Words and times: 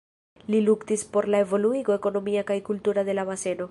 Li 0.53 0.61
luktis 0.69 1.03
por 1.17 1.29
la 1.35 1.43
evoluigo 1.47 1.97
ekonomia 1.99 2.47
kaj 2.53 2.61
kultura 2.71 3.09
de 3.11 3.19
la 3.21 3.31
baseno. 3.33 3.59